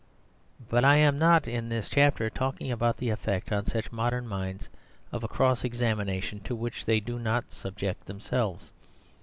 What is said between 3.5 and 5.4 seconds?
on such modern minds of a